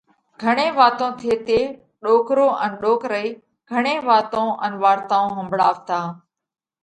[0.43, 1.61] گھڻي واتون ٿيتي
[2.03, 3.29] ڏوڪرو ان ڏوڪرئِي
[3.71, 5.99] گھڻي واتون ان وارتائون ۿمڀۯاوَتا۔